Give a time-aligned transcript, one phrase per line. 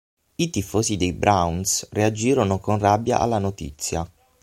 [0.37, 4.11] I tifosi dei Browns reagirono con rabbia alla notizia.